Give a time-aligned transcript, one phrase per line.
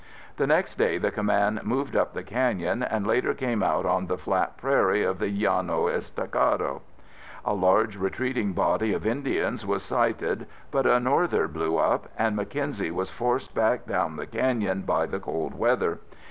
[0.37, 4.17] The next day the command moved up the canyon and later came out on the
[4.17, 6.81] flat prairie of the Llano Estacado.
[7.45, 12.89] A large retreating body of Indians was sighted but a Norther blew up, and Mackenzie
[12.89, 15.99] was forced back down the canyon by the cold weather.